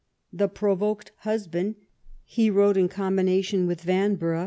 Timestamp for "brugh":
4.17-4.39